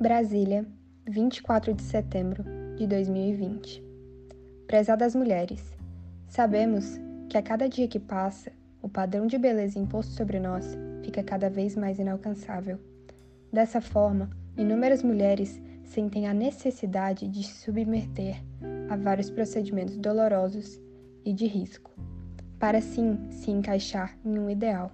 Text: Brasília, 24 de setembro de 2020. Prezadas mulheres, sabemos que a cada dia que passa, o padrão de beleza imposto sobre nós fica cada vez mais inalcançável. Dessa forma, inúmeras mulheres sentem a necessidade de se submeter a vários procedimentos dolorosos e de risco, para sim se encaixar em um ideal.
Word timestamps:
Brasília, 0.00 0.64
24 1.06 1.74
de 1.74 1.82
setembro 1.82 2.42
de 2.74 2.86
2020. 2.86 3.84
Prezadas 4.66 5.14
mulheres, 5.14 5.76
sabemos 6.26 6.98
que 7.28 7.36
a 7.36 7.42
cada 7.42 7.68
dia 7.68 7.86
que 7.86 8.00
passa, 8.00 8.50
o 8.80 8.88
padrão 8.88 9.26
de 9.26 9.36
beleza 9.36 9.78
imposto 9.78 10.12
sobre 10.12 10.40
nós 10.40 10.74
fica 11.04 11.22
cada 11.22 11.50
vez 11.50 11.76
mais 11.76 11.98
inalcançável. 11.98 12.78
Dessa 13.52 13.82
forma, 13.82 14.30
inúmeras 14.56 15.02
mulheres 15.02 15.60
sentem 15.84 16.26
a 16.26 16.32
necessidade 16.32 17.28
de 17.28 17.42
se 17.42 17.62
submeter 17.62 18.42
a 18.88 18.96
vários 18.96 19.28
procedimentos 19.28 19.98
dolorosos 19.98 20.80
e 21.26 21.34
de 21.34 21.44
risco, 21.46 21.90
para 22.58 22.80
sim 22.80 23.18
se 23.30 23.50
encaixar 23.50 24.16
em 24.24 24.38
um 24.38 24.48
ideal. 24.48 24.92